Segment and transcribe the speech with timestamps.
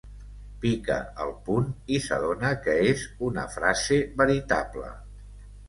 [0.61, 0.95] Pica
[1.25, 1.67] el punt
[1.99, 4.93] i s'adona que és una frase veritable.